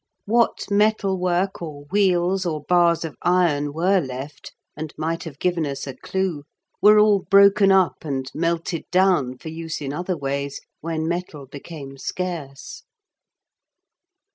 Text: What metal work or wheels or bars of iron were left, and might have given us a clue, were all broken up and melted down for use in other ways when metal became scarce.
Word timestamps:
What 0.25 0.65
metal 0.71 1.19
work 1.19 1.61
or 1.61 1.83
wheels 1.91 2.43
or 2.43 2.63
bars 2.63 3.05
of 3.05 3.15
iron 3.21 3.71
were 3.71 3.99
left, 3.99 4.51
and 4.75 4.91
might 4.97 5.25
have 5.25 5.37
given 5.37 5.63
us 5.67 5.85
a 5.85 5.95
clue, 5.95 6.41
were 6.81 6.97
all 6.97 7.19
broken 7.29 7.71
up 7.71 7.97
and 8.03 8.25
melted 8.33 8.85
down 8.89 9.37
for 9.37 9.49
use 9.49 9.79
in 9.79 9.93
other 9.93 10.17
ways 10.17 10.59
when 10.79 11.07
metal 11.07 11.45
became 11.45 11.99
scarce. 11.99 12.81